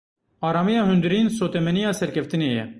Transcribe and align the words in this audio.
Aramiya 0.47 0.85
hundirîn, 0.87 1.27
sotemeniya 1.37 1.91
serkeftinê 2.01 2.49
ye. 2.57 2.65